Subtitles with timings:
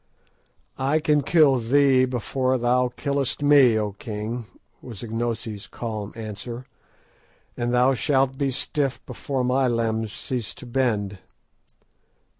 [0.79, 4.47] "I can kill thee before thou killest me, O king,"
[4.81, 6.65] was Ignosi's calm answer,
[7.55, 11.19] "and thou shalt be stiff before my limbs cease to bend."